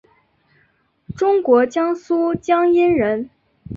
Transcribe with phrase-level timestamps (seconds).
[1.15, 3.29] 中国江苏江阴人。